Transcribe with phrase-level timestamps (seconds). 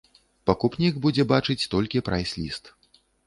[0.49, 2.75] Пакупнік будзе бачыць толькі прайс-ліст.